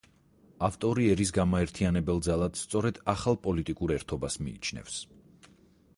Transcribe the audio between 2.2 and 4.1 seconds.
ძალად სწორედ ახალ პოლიტიკურ